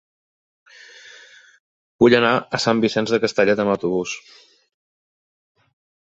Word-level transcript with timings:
Vull 2.03 2.15
anar 2.19 2.31
a 2.57 2.59
Sant 2.63 2.81
Vicenç 2.85 3.13
de 3.15 3.19
Castellet 3.25 3.61
amb 3.65 3.73
autobús. 3.75 4.15